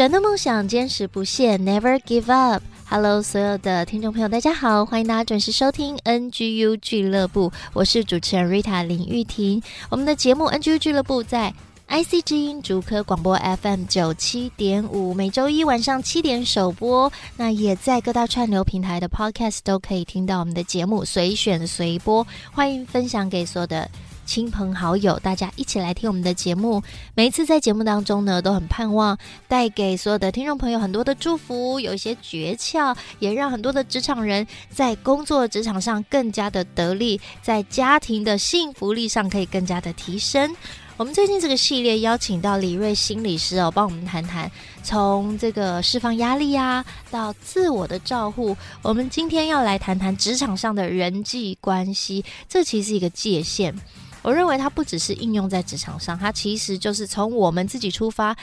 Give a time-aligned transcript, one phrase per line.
[0.00, 2.62] 转动梦想，坚持不懈，Never give up。
[2.88, 9.62] Hello，所有的听众朋友，大家好，欢迎大家准时收听 NGU 俱乐部，我是主持人 Rita 林玉婷。
[9.90, 11.52] 我们的节目 NGU 俱乐部在
[11.88, 17.12] IC 之音竹科广播 FM 九七点五，每周一晚上七点首播。
[17.36, 23.86] 那也在各大串流平台的 Podcast 都可以听到我们的节目，随选随播，欢迎分享给所有的。
[24.30, 26.80] 亲朋好友，大家一起来听我们的节目。
[27.16, 40.54] 每一次在节目当中呢，都很盼望带给所有的听众朋友很多的祝福，有一些诀窍，也让很多的职场人在工作职场上更加的得力，在家庭的幸福力上可以更加的提升。
[40.96, 44.48] 我们最近这个系列邀请到李瑞心理师哦，帮我们谈谈
[44.84, 48.56] 从这个释放压力啊，到自我的照护。
[48.80, 53.74] 我们今天要来谈谈职场上的人际关系，这其实是一个界限。
[54.22, 58.36] 我认为它不只是应用在职场上，它其实就是从我们自己出发，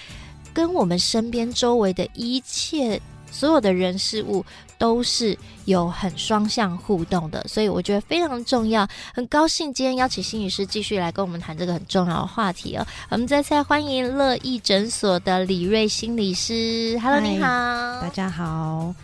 [0.53, 2.99] 跟我们身边周围的一切
[3.31, 4.43] 所有的人事物
[4.77, 8.87] 都是有很双向互动的，所以我觉得非常重要。
[9.13, 12.85] 很高兴今天邀请心理师继续来跟我们谈这个很重要的话题哦。
[13.09, 18.95] 我们再次欢迎乐意诊所的李瑞心理师，Hello，你好，大家好。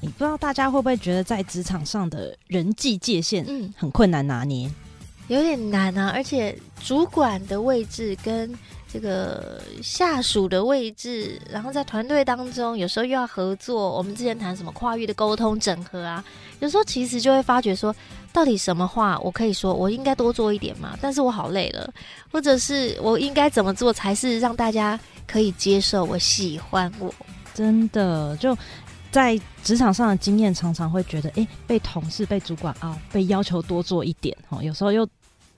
[0.00, 4.70] 你不知道大家会不会觉得在职场上的人际界限，嗯，很困难拿捏？
[5.28, 8.52] 有点难啊，而且主管的位置跟
[8.92, 13.96] 这个下属的位置，然后在团队当中，有时候又要合作。
[13.96, 16.22] 我们之前谈什么跨域的沟通整合啊，
[16.60, 17.94] 有时候其实就会发觉说，
[18.32, 20.98] 到底什么话我可以说，我应该多做一点嘛？
[21.00, 21.90] 但是我好累了，
[22.30, 27.14] 或者是我应该怎么做才是让大家可以接受我、喜欢我？
[27.54, 28.56] 真的就。
[29.12, 35.06] 在职场上的经验，常常会觉得，哎，被同事、被主管啊，被要求多做一点，哦，有时候又，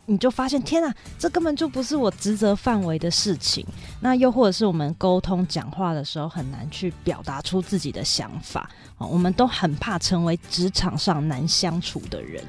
[0.07, 3.65] 你就发现，天啊，这根本就不是我职责范围的事情。
[4.01, 12.45] 那又或者是我们沟通讲话的时候，很难去表达出自己的想法，哦，我们都很怕成为职场上难相处的人。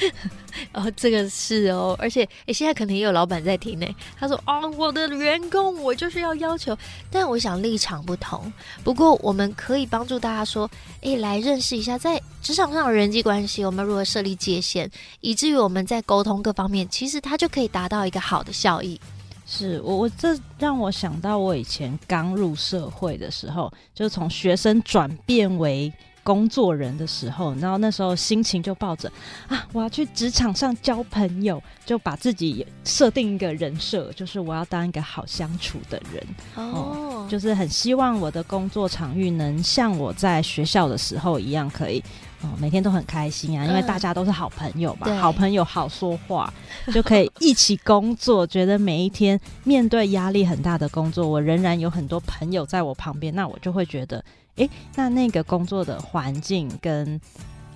[0.72, 3.86] 哦，这个是哦，而且诶，现在可能也有老板在听呢。
[4.18, 6.76] 他说：“哦，我的员工，我就是要要求。”
[7.10, 8.52] 但我想立场不同。
[8.82, 10.70] 不过我们可以帮助大家说
[11.02, 19.00] ：“诶，来认识一下，在职场上的人际关系，我们如何设立界限，以至于我们在沟通各方面，其实它就可以达到一个好的效益。”
[19.46, 25.92] 是我，我这让我想到我以前刚入社会的时候，就从学生转变为。
[26.28, 29.10] 工作人的时候，然后那时候心情就抱着
[29.48, 36.22] 啊，我要去职场上交朋友，就把自己设定一个人设，就是我要当一个好相处的人。
[36.54, 42.04] 哦、嗯，就是很希望我的工作场域能像我在学校的时候一样，可以哦、
[42.42, 46.52] 嗯，每天都很开心啊，因为大家都是好朋友嘛，嗯、好朋友好说话，
[46.92, 54.24] 就可以一起工作，觉得每一天面对压力很大的工作，我仍然有很多朋友在我旁边，那我就会觉得。
[54.56, 57.20] 诶，那那个工作的环境跟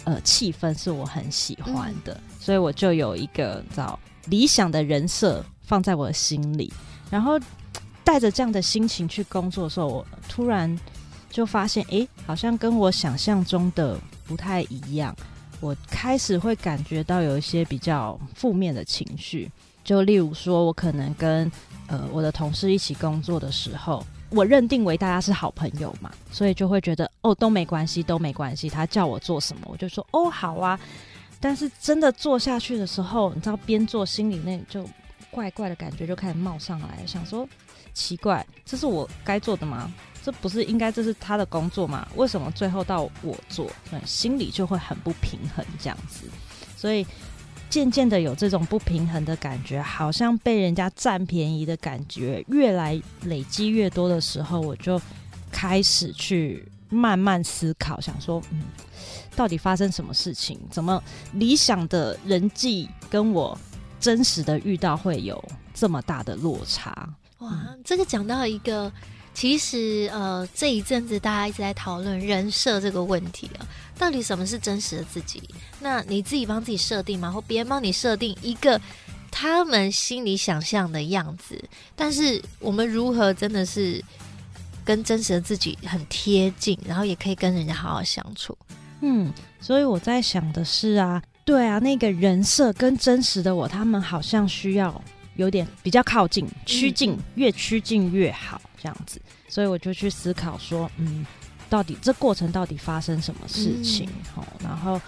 [0.03, 3.97] 呃气氛是我很喜欢的，嗯，所以我就有一个找
[4.27, 6.73] 理想的人设放在我的心里，
[7.09, 7.39] 然后
[8.03, 10.77] 带着这样的心情去工作的时候，我突然
[11.31, 13.97] 就发现，诶，好像跟我想象中的
[14.27, 15.15] 不太一样。
[15.61, 19.51] 我开始会感觉到有一些比较负面的情绪，
[19.85, 21.51] 就例如说，我可能跟
[21.87, 24.05] 呃我的同事一起工作的时候。
[24.35, 28.67] 我认定为大家是好朋友嘛，所以就会觉得哦，都没关系，都没关系。
[28.67, 30.81] 他叫我做什么，我就说哦，好啊。
[31.39, 34.89] 但是真的做下去的时候，你知道边做心里那就
[35.31, 37.47] 怪怪的感觉就开始冒上来，想说
[37.93, 39.93] 奇怪，这是我该做的吗？
[40.23, 42.07] 这不是应该这是他的工作吗？
[42.15, 43.71] 为什么最后到我做？
[43.91, 46.27] 对，心里就会很不平衡这样子，
[46.77, 47.07] 所以。
[47.71, 55.01] 渐渐的有这种不平衡的感觉，好像被人家占便宜的感觉，越来累积越多的时候，我就
[55.51, 58.61] 开始去慢慢思考，想说，嗯，
[59.35, 60.61] 到底发生什么事情？
[60.71, 61.03] 怎么
[61.33, 63.59] 理想的人际跟我
[63.99, 65.43] 真实的遇到会有
[65.73, 67.09] 这么大的落差？
[67.39, 68.93] 哇，这个讲到一个。
[69.35, 73.67] 其实，呃，这一阵子大家一直在讨论人设这个问题啊，
[73.99, 75.43] 到底什么是真实的自己？
[75.81, 77.31] 那你自己帮自己设定吗？
[77.31, 78.81] 或别人帮你设定一个
[79.31, 81.59] 他们心里想象的样子，
[81.97, 84.05] 但是我们如何真的是
[84.85, 88.57] 跟真实的自己很贴近，然后也可以跟人家好好相处。
[89.01, 95.03] 嗯，所以我在想的是啊，对啊，那个人设跟真实的我，他们好像需要
[95.37, 99.21] 有点比较靠近，趋近，越趋近越好这样子。
[99.49, 101.25] 所以我就去思考说，嗯，
[101.71, 104.09] 到底这过程到底发生什么事情？
[104.35, 105.01] 哦、嗯，然后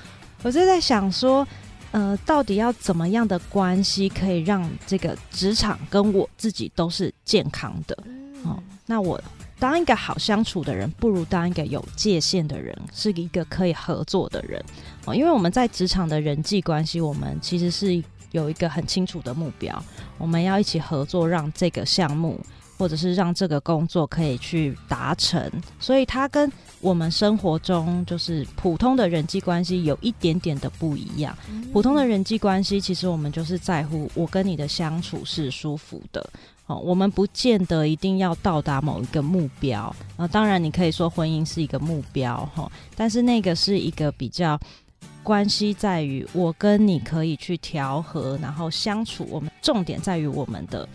[0.42, 1.46] 我就在想说。
[1.94, 7.96] 呃，到底要怎么样的关系可以让这个职场跟我自己都是健康的？
[8.42, 9.22] 哦，那我
[9.60, 14.60] 当一个好相处的人，不如当一个有界限的人，是一个可以合作的人。
[15.04, 19.80] 哦，因为我们在职场的人际关系，我们其实是有一个很清楚的目标，
[20.18, 22.44] 我们要一起合作，让这个项目。
[22.76, 26.50] 或者是让这个工作可以去达成，所以它跟
[26.80, 31.36] 我们生活中就是普通的人际关系有一点点的不一样。
[31.72, 36.28] 普通的人际关系，其实我们就是在乎我跟你的相处是舒服的
[36.66, 40.26] 哦，我们不见得一定要到达某一个目标啊。
[40.26, 44.58] 当然，你可以说婚姻是一个目标哈，但是那个是一个比较
[45.22, 49.26] 关系在于我跟你可以去调和，然后相处。
[49.30, 50.88] 我们重点在于我们的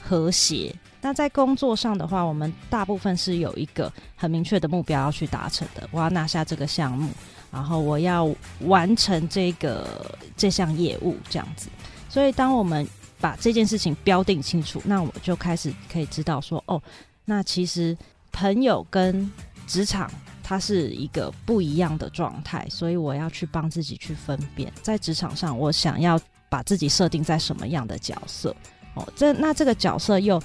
[0.00, 0.74] 和谐。
[1.04, 5.86] 那在工作上的话，我们大部分是有一个很明确的目标要去达成的。
[5.90, 7.10] 我要拿下这个项目，
[7.50, 11.68] 然后我要完成这个这项业务，这样子。
[12.08, 12.86] 所以，当我们
[13.20, 16.80] 把这件事情标定清楚，那我就开始可以知道说，哦，
[17.24, 17.98] 那其实
[18.30, 19.28] 朋友跟
[19.66, 20.08] 职场
[20.40, 22.64] 它是一个不一样的状态。
[22.70, 26.16] 所以，我要去帮自己去分辨，在职场上，我想要
[26.48, 28.54] 把自己设定在什么样的角色。
[28.94, 30.40] 哦，这那这个角色又。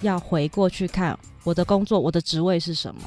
[0.00, 3.00] 要回过去看我的工作，我的职位是什么？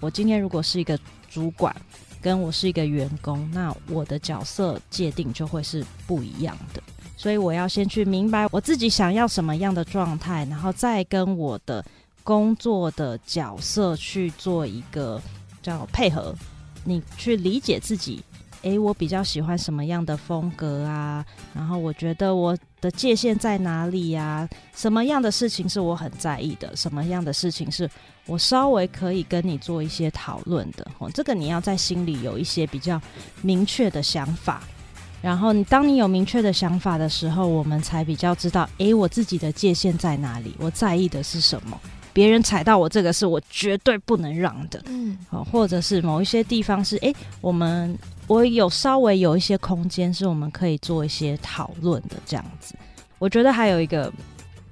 [0.00, 0.98] 我今天如果是一个
[1.30, 1.74] 主管，
[2.20, 6.82] 跟我是一个员工，那我的角色界定就会是不一样的。
[7.16, 11.84] 所以我要先去明白我自己想要什么样的状态，然后再跟我的
[12.22, 15.20] 工作的角色去做一个
[15.62, 16.34] 叫配合。
[16.84, 18.22] 你去理解自己，
[18.64, 21.24] 诶，我比较喜欢什么样的风格啊？
[21.54, 22.56] 然后我觉得我。
[22.80, 24.48] 的界限在哪里呀、啊？
[24.76, 26.76] 什么样的事情是我很在意的？
[26.76, 27.88] 什么样的事情是
[28.26, 30.86] 我稍微可以跟你做一些讨论的？
[30.98, 33.00] 哦，这个你要在心里有一些比较
[33.40, 34.62] 明确的想法。
[35.22, 40.54] 然后你当你有明确的想法的时候，我们才比较知道，诶，我自己的界限在哪里？
[40.58, 41.80] 我在意的是什么？
[42.12, 44.82] 别人踩到我这个是我绝对不能让的。
[44.88, 47.98] 嗯，好，或者是某一些地方是，诶，我们。
[48.26, 52.74] 我有稍微有一些空间，是我们可以做一些讨论的这样子。
[53.18, 54.12] 我觉得还有一个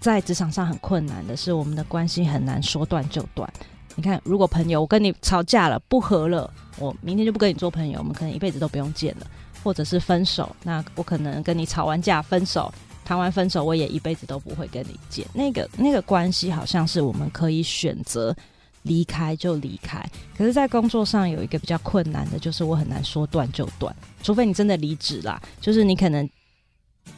[0.01, 3.51] 在职场上很困难的是，我们的关系很难说断就断。
[3.95, 9.27] 你看，如果朋友我跟你吵架了，不和了，我明天就不跟你做朋友，我们可能一辈子都不用见了。
[9.63, 12.73] 或者是分手，那我可能跟你吵完架分手，
[13.05, 15.25] 谈完分手，我也一辈子都不会跟你见。
[15.33, 18.35] 那个那个关系好像是我们可以选择。
[18.83, 20.05] 离开就离开，
[20.37, 26.29] 可是，在工作上有一个比较困难的，就是我很难说断就断，除非你真的离职啦，就是你可能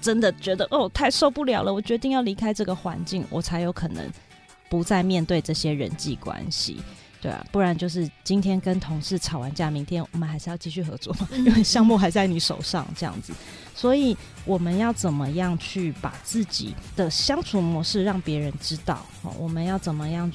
[0.00, 4.06] 真的觉得哦，太受不了了，我决定要离开这个环境，我才有可能
[4.68, 6.82] 不再面对这些人际关系，
[7.20, 13.32] 对啊，不然就是今天跟同事吵完架，明天我们还是要继续合作嘛，因为项目还在你手上这样子，
[13.74, 14.14] 所以
[14.44, 19.06] 我们要怎么样去把自己的相处模式让别人知道？
[19.22, 20.30] 哦，我们要怎么样？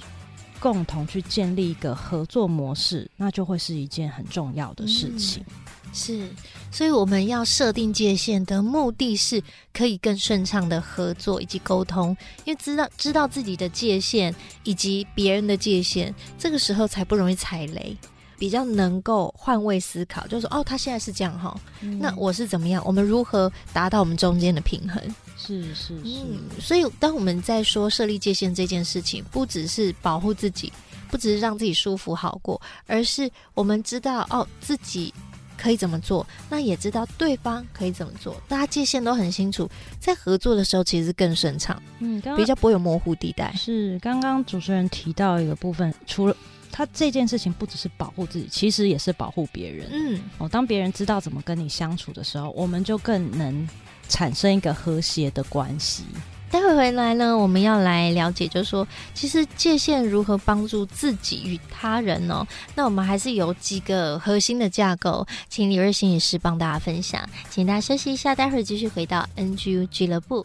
[0.59, 5.43] 共同去建立一个合作模式，那就会是一件很重要的事情。
[5.47, 6.29] 嗯，是，
[6.71, 9.41] 所以我们要设定界限的目的是
[9.73, 17.97] 可以更顺畅的合作以及沟通，因为知道知道自己的界限以及别人的界限，这个时候才不容易踩雷，
[18.39, 22.81] 比较能够换位思考，就是说哦，他现在是这样哈，嗯，那我是怎么样？
[22.85, 25.03] 我们如何达到我们中间的平衡？
[25.37, 30.71] 是是是，嗯，所以当我们在说设立界限这件事情，不只是保护自己，
[31.11, 35.13] 不只是让自己舒服好过，而是我们知道哦，自己
[35.57, 39.69] 可以怎么做，那也知道对方可以怎么做，大家界限都很清楚，
[39.99, 43.53] 在合作的时候其实更顺畅，嗯，刚刚比较不会有模糊地带。
[43.55, 46.35] 是刚刚主持人提到一个部分，除了
[46.79, 49.89] 他这件事情不只是保护自己，其实也是保护别人。
[49.91, 53.67] 嗯，哦，当别人知道怎么跟你相处的时候，我们就更能。
[54.11, 56.03] 产生一个和谐的关系。
[56.49, 62.43] 待会回来呢，我们要来了解，就是说，其实界限如何帮助自己与他人哦。
[62.73, 67.21] 那我们还是有几个核心的架构，请李瑞心理师帮大家分享。
[67.51, 70.43] 请大家休息一下，待会儿继续回到 NGU 俱乐部。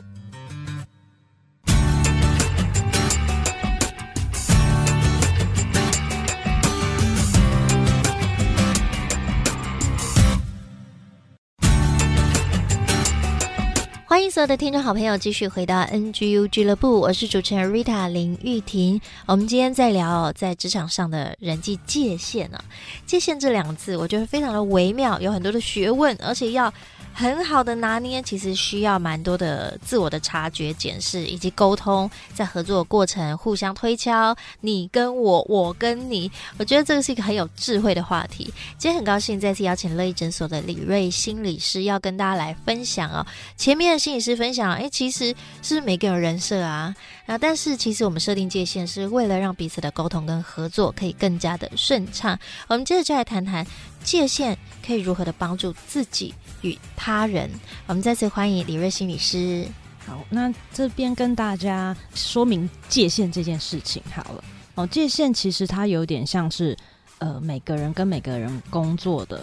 [14.35, 19.01] 所有的听众好朋友继续回到 NGU 俱乐部，我是主持人 Rita 林玉婷。
[19.27, 22.59] 我们今天在聊在职场上的人际界限啊，
[23.07, 26.75] 界限这两个字，我觉得非常的微妙，有很多的学问，而且要。
[27.15, 38.53] 很好的拿捏，其实需要蛮多的自我的察觉、检视以及沟通，在合作过程互相推敲，你跟我，我跟你，我觉得这个是一个很有智慧的话题。
[38.77, 43.25] 今天很高兴再次邀请乐意诊所的李瑞心理师，要跟大家来分享哦。
[43.57, 46.93] 前面的心理师分享，诶，其实是每个人人设啊，
[47.27, 52.39] 啊，但是其实我们设定界限是为了让彼此的沟通跟合作可以更加的顺畅。
[52.69, 53.67] 我们接着就来谈谈。
[54.03, 57.51] 界限可以如何的帮助自己与他人？
[57.87, 59.67] 我们再次欢迎李瑞心理师。
[60.07, 64.45] 好，那这边跟大家说明界限这件事情好了。
[64.75, 66.77] 哦，界限其实它有点像是
[67.17, 69.43] 呃每个人跟每个人工作的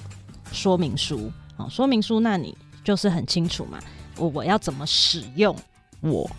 [0.51, 1.31] 说明书。
[1.57, 3.79] 哦，说明书那你就是很清楚嘛，
[4.17, 5.57] 我我要怎么使用
[6.01, 6.29] 我，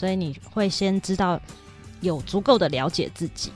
[0.00, 1.38] 所以你会先知道
[2.00, 3.52] 有足够的了解自己，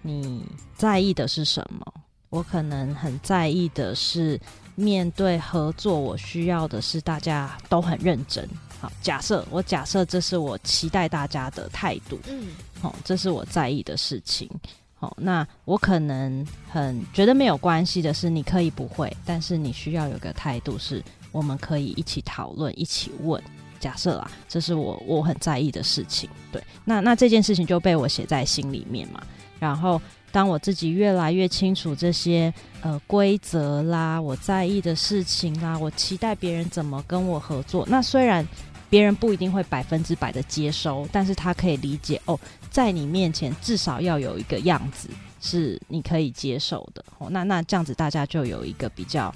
[0.00, 0.42] 你
[0.74, 1.84] 在意的是什么？
[2.30, 4.40] 我可能很在意的是，
[4.74, 8.48] 面对合作，我需要的是大家都很认真。
[8.80, 14.48] 好，假设我假设这是我期待大家的态度，嗯，好，这是我在意的事情。
[14.94, 23.42] 好，那我可能很觉得没有关系的是，你可以不会，但是你需要有个态度，是我们可以一起讨论，一起问。
[23.82, 26.30] 假设啊，这是我我很在意的事情。
[26.50, 29.20] 对，那那这件事情就被我写在心里面嘛，
[29.58, 30.00] 然后。
[30.34, 37.86] 当我自己越来越清楚这些呃规则啦，我在意的事情啦，我期待别人怎么跟我合作。
[37.86, 38.42] 那虽然
[38.88, 45.10] 别人不一定会百分之百的接收，但是他可以理解哦，在你面前至少要有一个样子
[45.42, 47.04] 是你可以接受的。
[47.18, 49.30] 哦，那那这样子大家就有一个比较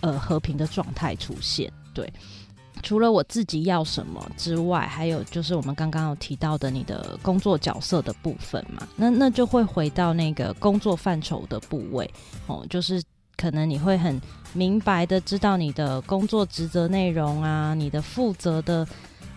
[0.00, 2.10] 呃和平的状态出现，对。
[2.82, 12.10] 除了我自己要什么之外，还有就是我们刚刚有提到的你的工作角色的部分嘛，那那就会回到那个工作范畴的部位
[12.46, 13.02] 哦，就是
[13.36, 14.20] 可能你会很
[14.52, 18.86] 明白的知道你的工作职责内容啊，你的负责的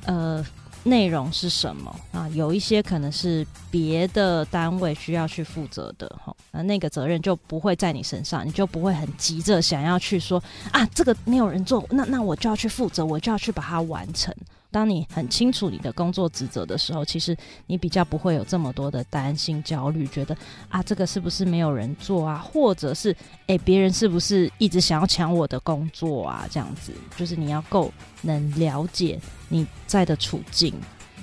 [0.05, 0.45] 呃。
[0.83, 2.27] 内容是什么啊？
[2.29, 14.33] 有一些可能是别的单位需要去负责的，哈，那那个责任就不会在你身上，你就不会很急着想要去说啊，这个没有人做，那那我就要去负责，我就要去把它完成。
[14.73, 17.37] 当你很清楚你的工作职责的时候，其实
[17.67, 20.35] 你比较不会有这么多的担心、焦虑，觉得
[20.67, 22.39] 啊，这个是不是没有人做啊？
[22.39, 23.15] 或者是
[23.45, 26.47] 诶，别人是不是一直想要抢我的工作啊？
[26.49, 30.73] 这样子，就是你要够能了解你在的处境，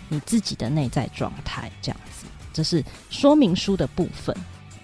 [0.09, 4.35] 你自己的内在状态，这样子，这是说明书的部分。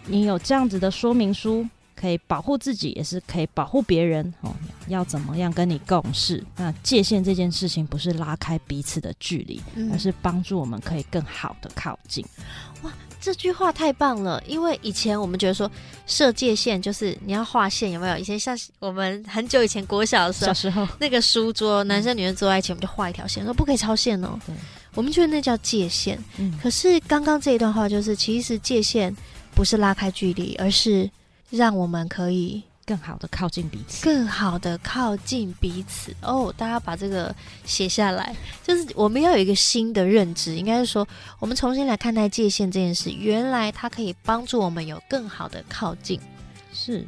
[0.06, 1.64] 你有这样子的说明书。
[1.98, 4.54] 可以保护自己，也是可以保护别人哦。
[4.88, 6.44] 要怎么样跟你共事？
[6.56, 12.24] 那界限这件事情不是拉开彼此的距离，嗯，而是帮助我们可以更好的靠近。
[12.82, 14.40] 哇，这句话太棒了！
[14.46, 15.68] 因为以前我们觉得说
[16.06, 18.16] 设界限就是你要画线，有没有？
[18.16, 24.38] 以前像我们很久以前国小的时候，小时候那个书桌，男生女生坐在一起，我们就画一条线，说不可以超线哦。
[24.46, 24.54] 对，
[24.94, 26.16] 我们觉得那叫界限。
[26.36, 29.12] 嗯，可是刚刚这一段话就是，其实界限
[29.52, 31.10] 不是拉开距离，而是。
[31.50, 36.14] 让我们可以更好的靠近彼此，更好的靠近彼此。
[36.22, 37.34] 哦，大家把这个
[37.64, 41.06] 写下来，就是我们要有一个新的认知，应该是说，
[41.38, 43.10] 我们重新来看待界限这件事。
[43.10, 46.20] 原来它可以帮助我们有更好的靠近。
[46.72, 47.04] 是，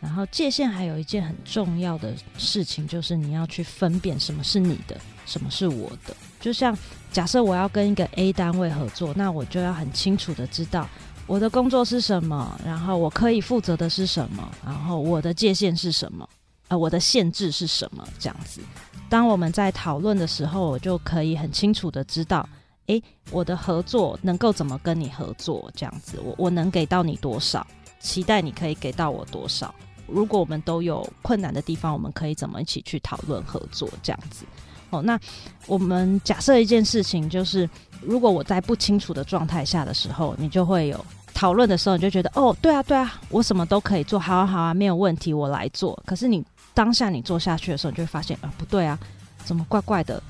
[0.00, 6.16] 然后界限还有一件很重要的事情，就是你要去分辨什么是你的，什么是我的。
[6.40, 6.76] 就像
[7.12, 10.88] 假设我要跟一个 A 单位合作，那我就要很清楚的知道。
[11.30, 12.60] 我的工作是什么？
[12.66, 14.50] 然后我可以负责的是什么？
[14.66, 16.28] 然后我的界限是什么？
[16.66, 18.04] 呃，我的限制是什么？
[18.18, 18.60] 这样子，
[19.08, 22.48] 当我们在讨论的时候，我就可以很清楚的知道，
[22.86, 25.70] 诶，我的合作能够怎么跟你合作？
[25.76, 27.64] 这样子，我我能给到你多少？
[28.00, 29.72] 期待你可以给到我多少？
[30.08, 33.88] 如果我们都有困难的地方，我们可以怎么一起去讨论合作？
[34.02, 34.44] 这样子。
[34.90, 35.16] 哦，那
[35.68, 37.70] 我们假设一件事情，就是
[38.02, 41.04] 如果我在不清楚的状态下的时候，你就会有。
[41.40, 45.98] 讨论的时候，你就觉得哦，对啊，对啊，我什么都可以做，好啊，好啊，没有问题，我来做。
[46.04, 46.44] 可是你
[46.74, 48.98] 当下你做下去的时候，你就会发现啊，不对啊，
[49.42, 50.22] 怎么怪怪的？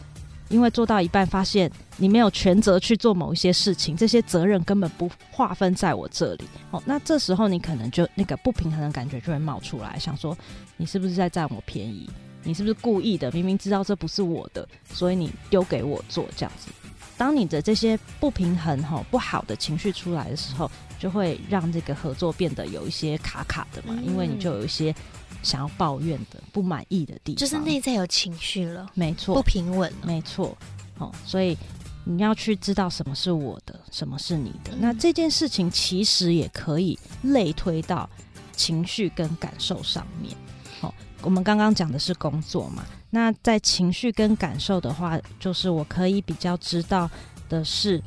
[0.51, 6.45] 因为做到一半，发现你没有全责去做某一些事情，这些责任根本不划分在我这里。
[6.71, 10.39] 哦，那这时候你可能就那个不平衡的感觉就会冒出来，想说
[10.77, 12.09] 你是不是在占我便宜？
[12.45, 13.33] 你是不是故意的？
[13.33, 16.71] 明明知道这不是我的，所以你丢给我做这样子。
[17.17, 24.95] 当你的这些不平衡、哈不好的情绪出来的时候，就会让这个合作变得有一些卡卡的嘛，因为你就有一些
[25.43, 30.57] 想要抱怨的、不满意的地方，就是内在有情绪了，没错，不平稳，没错。
[30.99, 31.57] 哦，所以
[32.05, 34.73] 你要去知道什么是我的，什么是你的。
[34.73, 38.09] 嗯、那这件事情其实也可以类推到
[38.53, 40.37] 情绪跟感受上面。
[40.79, 47.11] 好、哦，我们刚刚讲的是工作嘛，那在情绪跟感受的话，就是我可以比较知道
[47.49, 48.03] 的是，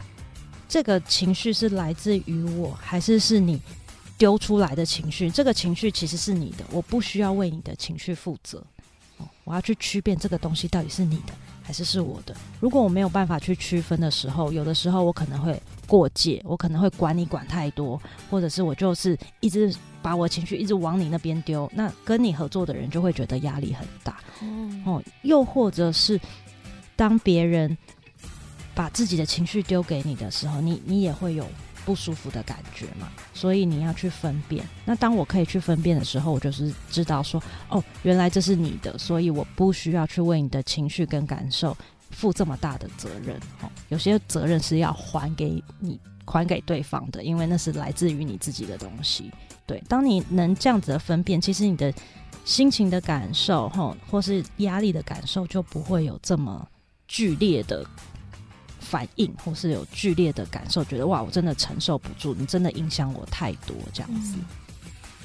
[0.74, 3.62] 这个情绪是来自于我，还是是你
[4.18, 5.30] 丢出来的情绪？
[5.30, 8.64] 这个情绪其实是你的，我不需要为你的情绪负责。
[9.44, 11.34] 我要去区辨这个东西到底是你的。
[11.62, 12.36] 还是是我的。
[12.60, 18.02] 如果我没有办法去区分的时候，有的时候我可能会过界，我可能会管你管太多，
[18.32, 21.72] 或者是我就是一直把我情绪一直往你那边丢。
[21.72, 24.20] 那跟你合作的人就会觉得压力很大。
[24.86, 26.20] 哦，又或者是
[26.96, 27.78] 当别人
[28.76, 31.48] 把自己的情绪丢给你的时候，你你也会有
[31.86, 34.66] 不舒服的感觉嘛，所以你要去分辨。
[34.86, 41.76] 那当我可以去分辨的时候，我就是知道说，哦，原来这是你的，所以我不需要去为你的情绪跟感受
[42.12, 43.36] 负这么大的责任。
[43.62, 49.30] 哦，有些责任是要还给你，还给对方的，因为那是来自于你自己的东西。
[49.66, 51.94] 对，当你能这样子的分辨，其实你的
[52.46, 56.66] 心情的感受，哈，或是压力的感受，就不会有这么
[57.08, 57.86] 剧烈的。
[58.94, 64.36] 反应或是有剧烈的感受，觉得哇，我真的承受不住，你真的影响我太多，这样子。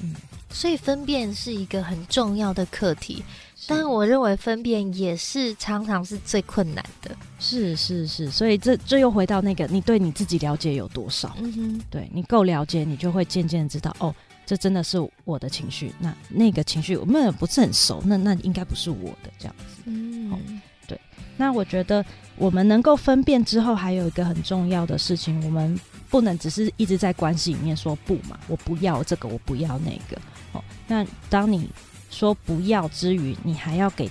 [0.01, 0.15] 嗯，
[0.49, 3.23] 所以分辨是一个很重要的课题，
[3.67, 7.15] 但我认为分辨也是常常是最困难的。
[7.37, 11.37] 是是是，所以这这又回到那个，你对你自己了解有多少？
[11.39, 14.15] 嗯哼，对你够了解，你就会渐渐知道，哦，
[14.47, 15.93] 这真的是我的情绪。
[15.99, 19.83] 那那个情绪我们也不是很熟，那那应该不是我的这样子。
[19.85, 20.39] 嗯，哦，
[20.87, 20.99] 对。
[21.37, 22.03] 那我觉得。
[22.39, 25.77] 我们能够分辨之后，还有一个很重要的事情，我们
[26.09, 30.19] 不能只是一直在关系里面说不嘛，我不要这个，我不要那个。
[30.53, 31.69] 哦，那当你
[32.09, 34.09] 说不要之余，你还要给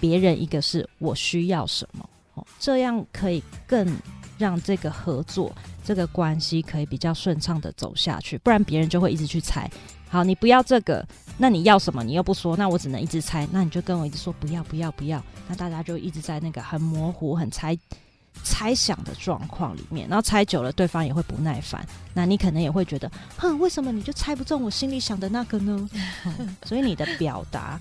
[0.00, 3.94] 别人一个是我需要什么，哦，这样可以更
[4.38, 9.70] 让这个合作、这个关系可以比较顺畅的走下去，不然别人就会一直去猜。
[10.14, 11.04] 好，你不要这个，
[11.36, 12.04] 那你要什么？
[12.04, 13.48] 你又不说，那我只能一直猜。
[13.50, 15.20] 那你就跟我一直说不要，不要，不要。
[15.48, 17.76] 那大家就一直在那个很模糊、很猜
[18.44, 21.84] 猜想的状况里面，然后猜久了，对方也会不耐烦。
[22.12, 25.90] 那你可能也会觉得，哼，为什么你就猜不中我心里想的那个呢？
[26.64, 27.80] 所以你的表达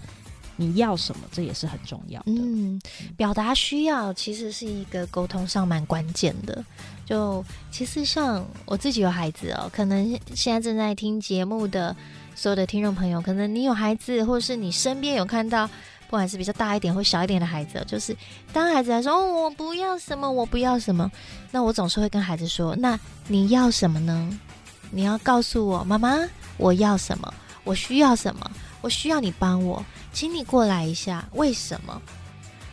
[0.56, 2.32] 你要什么，这也是很重要的。
[2.32, 2.82] 嗯，
[3.16, 6.66] 表达需要其实是一个沟通上蛮关键的。
[7.06, 11.96] 就其实像我自己有孩子哦，可能现在正在听节目的。
[12.36, 18.16] 所有的听众朋友，可能你有孩子，或者是你身边有看到，不管是比较大一点或小一点的孩子，就是
[18.52, 21.10] 当孩子来说：“哦，我不要什么，我不要什么。”
[21.52, 24.40] 那我总是会跟孩子说：“那你要什么呢？
[24.92, 26.18] 你要告诉我，妈妈，
[26.58, 27.34] 我要什么？
[27.64, 28.52] 我需要什么？
[28.82, 31.24] 我需要你帮我，请你过来一下。
[31.34, 32.02] 为什么？”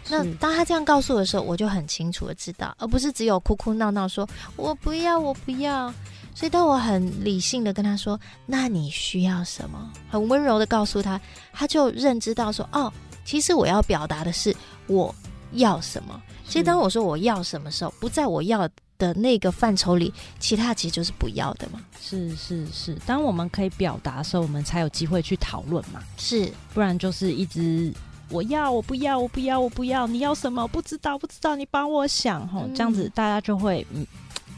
[0.08, 5.94] 那当他这样告诉我的时候，我就很清楚的知道，而不是只有哭哭闹闹说“我不要，我不要”。
[6.34, 11.20] 所以，当我很理性的跟他说：“那你需要什么？”很温柔的告诉他，
[11.52, 12.90] 他就认知到说：“哦，
[13.24, 14.54] 其实我要表达的是
[14.86, 15.14] 我
[15.52, 21.80] 要什么。”其实，当我说我要什么时候，不在我要的那个范畴里，其他其实就是不要的嘛。
[22.00, 26.00] 是是是，当我们可以表达的时候，我们才有机会去讨论嘛。
[26.16, 27.92] 是，不然就是一直
[28.30, 30.66] 我要我不要我不要我不要，你要什么？
[30.68, 34.06] 不知道不知道，你帮我想吼，这样子大家就会嗯。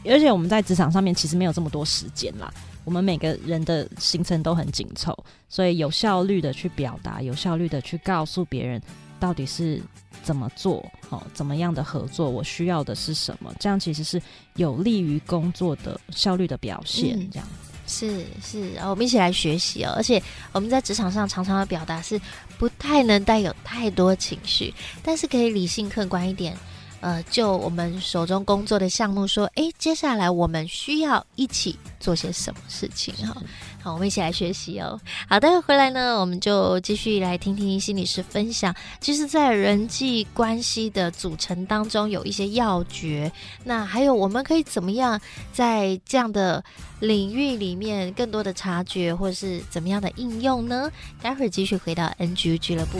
[0.05, 5.17] 而且我们在职场上面其实没有这么多时间啦，我们每个人的行程都很紧凑，
[5.49, 8.81] 所以有效率的去表达，有效率的去告诉别人
[9.19, 9.81] 到底是
[10.21, 14.21] 怎么做，哦，怎么样的合作，我需要的是什么，这样其实是
[14.55, 17.29] 有利于工作的效率的表现。
[17.31, 17.47] 这样
[17.85, 19.93] 是是，然后我们一起来学习哦。
[19.95, 20.21] 而且
[20.53, 22.19] 我们在职场上常常的表达是
[22.57, 26.55] 不太能带有太多情绪，但是可以理性客观一点。
[27.03, 33.35] 呃，就我们手中工作的项目说，哎，接下来我们需要一起做些什么事情哈？
[33.81, 34.97] 好，我们一起来学习哦。
[35.27, 38.73] 好，待会回来呢，我们就继续来听听心理师分享。
[39.01, 43.29] 其实，在人际关系的组成当中，有一些要诀。
[43.65, 45.19] 那还有，我们可以怎么样
[45.51, 46.63] 在这样的
[47.01, 50.89] 领域里面更多的察觉，或者是怎么样的应用呢？
[51.21, 52.99] 待会儿继续回到 NGU 俱乐部。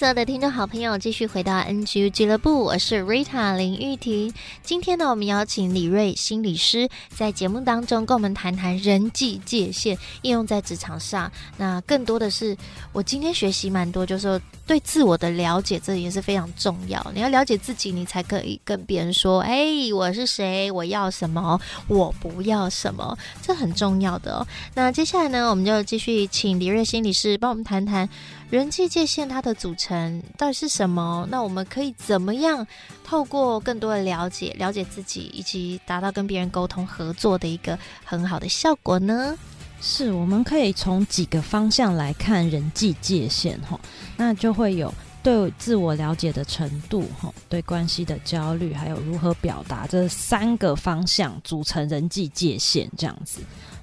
[0.00, 4.32] 所有的听众好朋友，继续回到 NGU 俱乐部，我是 Rita 林玉婷。
[4.62, 11.30] 今天呢，我们邀请李瑞心理师在节目当中跟我们谈谈人际界限应用在职场上。
[11.58, 12.56] 那更多的是，
[12.94, 17.06] 我今天学习蛮多，就是说对自我的了解，这也是非常重要。
[17.14, 20.70] 你要了解自己，你才可以跟别人说：“哎，我是谁？
[20.70, 21.60] 我要什么？
[21.88, 24.46] 我不要什么？”这很重要的哦。
[24.74, 28.08] 那接下来呢，我们就继续请李瑞心理师帮我们谈谈。
[28.50, 31.24] 人际界限它的组成到底是什么？
[31.30, 32.66] 那我们可以怎么样
[33.04, 39.38] 透过更多的了解，了解自己，以及达到跟别人沟通合作的一个很好的效果呢？
[39.80, 43.78] 是，我们可以从几个方向来看人际界限哈，
[44.16, 53.40] 那就会有对自我了解的程度哈，对关系的焦虑，还有如何表达这三个方向组成人际界限这样子。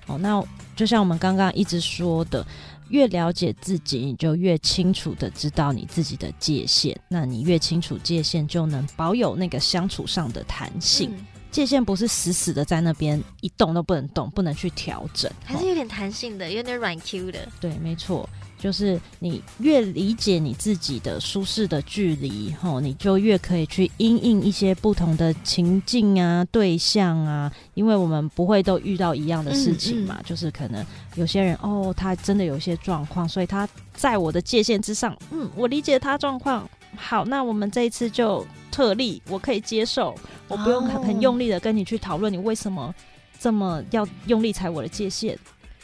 [0.07, 0.43] 哦，那
[0.75, 2.45] 就像我们刚刚一直说的。
[2.89, 6.99] 越了解自己，你就越清楚的知道你自己的界限。
[7.07, 11.11] 那你越清楚界限，就能保有那个相处上的弹性。
[11.17, 17.47] 嗯、界限不是死死的在那边一动都不能动，不能去调整，还是有点弹性的，有点软 Q 的。
[17.59, 18.29] 对，没错。
[18.57, 30.15] 就是你越理解你自己的舒适的距离，吼，你就越可以去因应一些不同的情境啊、对象啊，因为我们不会都遇到一样的事情嘛。
[30.17, 35.15] 嗯嗯、就是可能有些人哦，他真的有一些状况，所以他在我的界限之上。
[35.31, 36.67] 嗯，我理解他状况。
[36.95, 40.15] 好，那我们这一次就特例，我可以接受，
[40.47, 42.93] 我不用很用力的跟你去讨论你为什么
[43.39, 45.37] 这么要用力踩我的界限。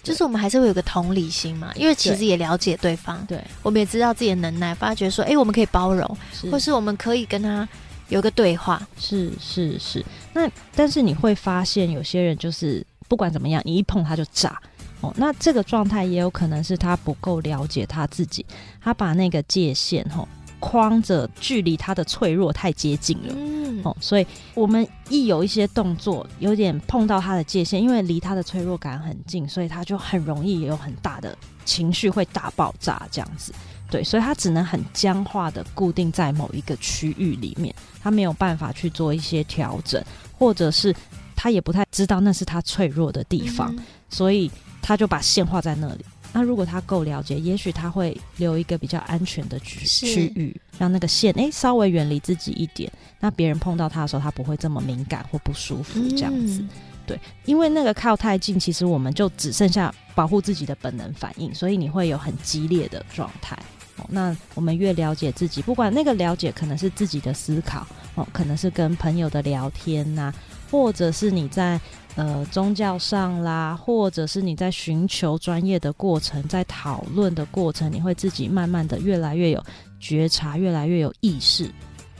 [0.03, 7.67] 就是我们还是会有个同理心嘛，因为其实也了解对方，对，我们也知道自己的能耐，发觉说，哎、欸，我们可以包容，是或是我们可以跟他
[8.09, 10.05] 有个对话，是是是。
[10.33, 14.59] 那但是你会发现，有些人就是不管怎么样，你一碰他就炸
[14.99, 15.13] 哦。
[15.15, 18.45] 那这个状态也有可能是他不够了解他自己，
[18.81, 20.27] 他把那个界限吼。
[20.63, 33.51] 框着，距离他的脆弱太接近了，嗯，哦，所以我们一有一些动作，有点碰到他的界限，因为离他的脆弱感很近，所以他就很容易有很大的情绪会大爆炸这样子，
[33.91, 40.01] 对，所以他只能很僵化的固定在某一个区域里面，他没有办法去做一些调整，
[40.39, 40.95] 或者是
[41.35, 44.49] 他也不太知道那是他脆弱的地方，嗯，所以
[44.81, 46.05] 他就把线画在那里。
[46.35, 52.91] 那如果他够了解，也许他会留一个比较安全的区区域，让那个线诶、欸、稍微远离自己一点。
[53.19, 56.59] 那别人碰到他的时候，他不会这么敏感或不舒服这样子。
[56.61, 56.69] 嗯、
[57.05, 63.55] 对，因为那个靠太近，其实我们就只剩下保护自己的本能反应，所以你会有很激烈的状态。
[63.97, 70.35] 哦，那我们越了解自己，不管那个了解可能是自己的思考哦，可能是跟朋友的聊天呐、啊，
[70.71, 71.79] 或者是你在。
[72.15, 79.63] 呃，宗教上啦，或者是你在寻求专业的过程，在讨论的过程，你会自己慢慢的越来越有
[79.99, 81.69] 觉察，越来越有意识。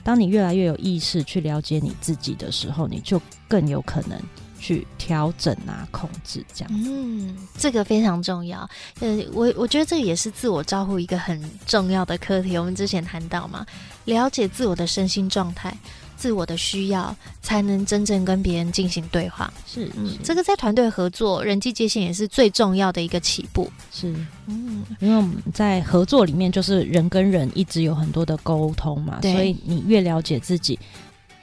[0.03, 4.19] 当你越来越有意识去了解你自己的时候，你就更有可能
[4.60, 6.71] 去调整啊、控制这样。
[6.73, 8.67] 嗯，这个非常重要。
[8.99, 12.58] 呃，我我觉得这也是自我照顾一个很重要的课题。
[12.58, 13.63] 我们之前谈到嘛，
[14.06, 15.77] 了解自我的身心状态。
[16.15, 19.52] 自我的需要，才能真正跟别人进行对话。
[19.65, 23.71] 是，嗯，这个在团队合作、人际界限也是最重要的一个起步。
[23.91, 24.13] 是，
[24.47, 30.80] 嗯，因为我们在合作里面，就是人跟人一直有很多的沟通嘛，所以你越了解自己。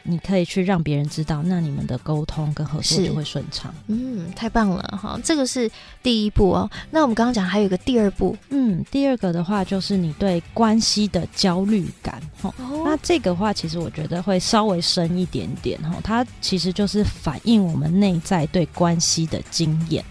[0.03, 3.75] 你可以去让别人知道，那你们的沟通跟合作就会顺畅。
[3.87, 5.19] 嗯，太棒了哈！
[5.23, 5.71] 这个是
[6.03, 6.71] 第一步哦。
[6.91, 12.53] 那我们刚刚讲还有一个第二步，嗯，第二个的话就是你对关系的焦虑感哈。
[12.59, 15.97] 哦、那这个话其实我觉得会稍微深一点点哈。
[16.03, 20.05] 它其实就是反映我们内在对关系的经验。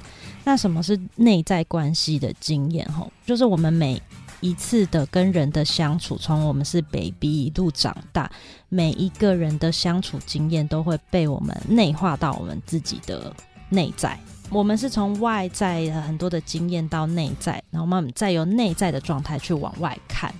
[0.46, 3.06] 那什么是内在关系的经验哈？
[3.26, 4.02] 就是我们每
[4.42, 8.32] 一次的跟人的相处，从我们是 baby 一路长大，
[8.70, 13.34] 每一个人的相处经验都会被我们内化到我们自己的
[13.70, 14.20] 内在。
[14.52, 20.34] 我们是从外在很多的经验到内在，然后慢慢再由内在的状态去往外看，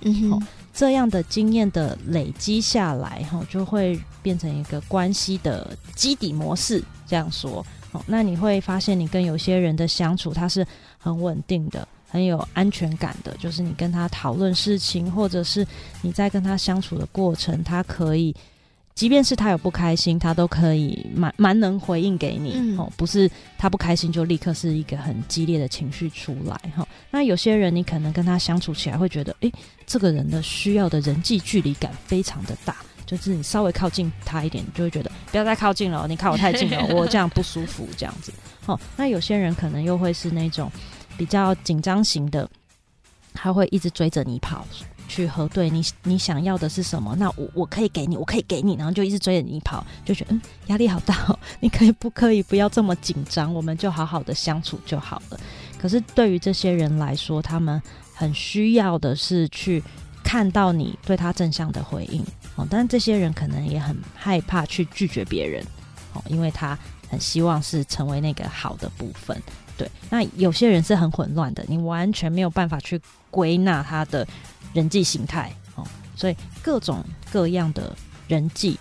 [0.74, 6.82] 这样的经验的累积下来，哈，就会变成一个关系的基底模式。
[7.06, 7.64] 这样说，
[8.06, 10.66] 那你会发现，你跟有些人的相处，它是
[10.98, 11.86] 很稳定的。
[12.10, 15.64] 很有安全感的，就是你跟他讨论事情，或者是
[16.02, 18.34] 你在跟他相处的过程，他可以，
[18.96, 22.54] 即便是他有不开心，他都可以蛮蛮能回应给你。
[22.56, 26.88] 嗯、哦，不是他不开心就立刻是一个很激烈的情绪出来哈、哦。
[27.12, 29.52] 那有些人你可能跟他相处起来会觉得，诶，
[29.86, 38.32] 这个人的需要的人际距离感非常的大，就是你稍微靠近他一点，你就会觉得不要再靠近了，你靠我太近了，我这样不舒服这样子。
[38.66, 40.70] 好、哦，那有些人可能又会是那种。
[41.20, 42.48] 比较紧张型的，
[43.34, 44.66] 他会一直追着你跑，
[45.06, 47.14] 去核对你你想要的是什么。
[47.18, 51.38] 那我我可以给你，我可以给你，然后就一直追着你跑，就觉得嗯压力好大哦。
[51.60, 53.52] 你可以不可以不要这么紧张？
[53.52, 55.38] 我们就好好的相处就好了。
[55.78, 57.82] 可是对于这些人来说，他们
[58.14, 59.84] 很需要的是去
[60.24, 62.24] 看到你对他正向的回应
[62.56, 62.66] 哦。
[62.70, 65.62] 但这些人可能也很害怕去拒绝别人
[66.14, 66.78] 哦，因为他
[67.10, 69.38] 很希望是成为那个好的部分。
[69.80, 74.28] 对，那有些人是很混乱的，你完全没有办法去归纳他的
[74.74, 77.96] 人际形态哦，所以各种各样的
[78.28, 78.78] 人际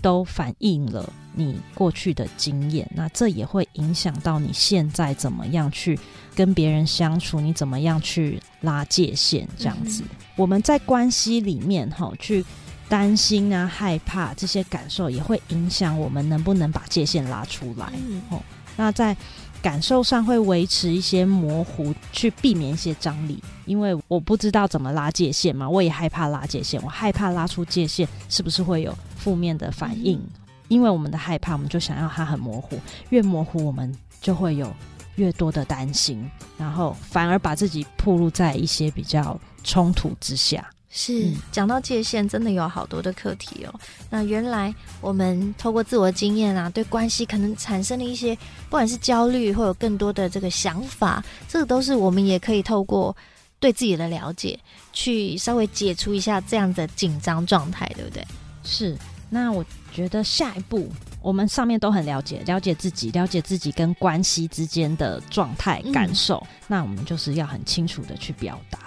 [0.00, 5.98] 都反映了你过去的经验，那这也会影响到你现在怎么样去
[6.36, 10.04] 跟别人相处，你怎么样去拉界限，这样子。
[10.04, 12.44] 嗯、我们在关系里面哈，去
[12.88, 17.92] 担心啊、害怕这些感受，也会影响我们能不能把界限拉出来。
[17.96, 18.40] 嗯，哦，
[18.76, 19.16] 那在。
[19.60, 30.18] 感受上会维持一些模糊，去避免一些张力，因为我不知道怎么拉界限嘛，我也害怕拉界限，我害怕拉出界限是不是会有负面的反应？
[30.18, 30.30] 嗯、
[30.68, 32.78] 因为我们的害怕，我们就想要它很模糊，
[33.10, 34.72] 越模糊我们就会有
[35.16, 40.64] 越多的担心，然后反而把自己暴露在一些比较冲突之下。
[40.90, 43.74] 是讲到界限，真的有好多的课题哦。
[44.08, 53.14] 那原来我们透过自我经验啊，对关系可能产生了一些，不管是焦虑，或有更多的这个想法，这个都是我们也可以透过
[53.60, 54.58] 对自己的了解，
[54.92, 58.26] 去稍微解除一下这样的紧张状态，对不对？
[58.64, 58.96] 是。
[59.30, 68.78] 那我觉得下一步，我们上面都很了解，了解自己，了解自己跟关系之间的状态感受，嗯、那我们就是要很清楚的去表达。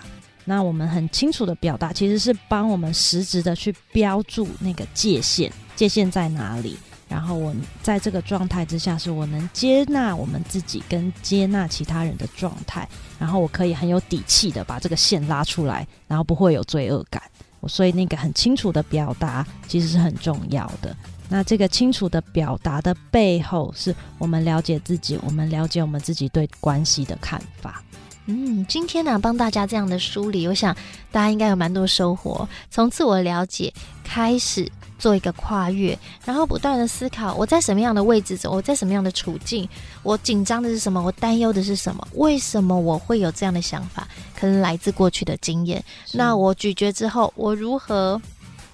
[0.52, 6.78] 那我们很清楚的表达，其实是帮我们实质的去标注那个界限，界限在哪里？
[7.08, 12.86] 然后我在这个状态之下，是我能接纳我们自己跟接纳其他人的状态，
[13.18, 17.24] 然后我可以很有底气的把这个线拉出来，然后不会有罪恶感。
[17.70, 20.94] 所以那个很清楚的表达，其实是很重要的。
[21.30, 27.82] 那这个清楚的表达的背后，是我们了解自己，我们了解我们自己对关系的看法。
[28.28, 30.76] 嗯，今天呢，帮大家这样的梳理，我想
[31.12, 32.48] 大家应该有蛮多收获。
[32.70, 39.68] 从自我了解开始做一个跨越，然后不断的思考我在什么样的位置，我在什么样的处境，
[40.04, 44.08] 我紧张的是什么，我担忧的是什么，为什么我会有这样的想法？
[44.36, 45.84] 可能来自过去的经验。
[46.14, 48.22] 那我咀嚼之后，我如何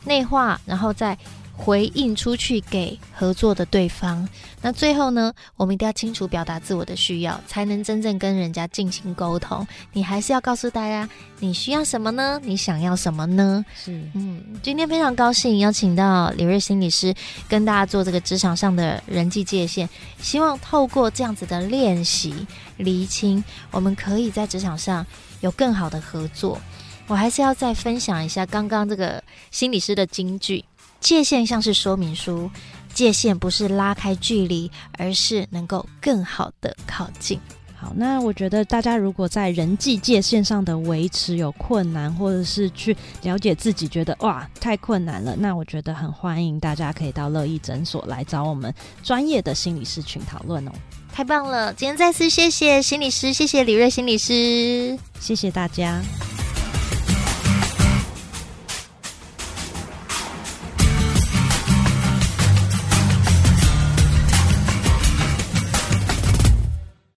[0.03, 1.17] 内化，然后再。
[1.57, 4.29] 回应出去给合作的对方，
[4.61, 9.67] 那最后呢，我们一定要清楚表达自我的需要，才能真正跟人家进行沟通。
[9.91, 12.39] 你还是要告诉大家，你需要什么呢？
[12.43, 13.65] 你想要什么呢？
[13.75, 17.13] 是，嗯，今天非常高兴邀请到李瑞心理师
[17.49, 19.89] 跟大家做这个职场上的人际界限，
[20.21, 25.05] 希望透过这样子的练习厘清，我们可以在职场上
[25.41, 26.61] 有更好的合作。
[27.07, 30.63] 我还是要再分享一下刚刚这个心理师的金句。
[31.07, 32.51] 界限像是说明书，
[32.93, 37.39] 界限不是拉开距离，而是能够更好的靠近。
[37.77, 50.71] 好，那我觉得大家如果在人际界限上的维持有困难，或者是去了解自己觉得哇太困难了，那我觉得很欢迎大家可以到乐意诊所来找我们专业的心理师群讨论哦。
[51.13, 56.01] 太棒了，今天再次谢谢心理师，谢谢李瑞心理师，谢谢大家。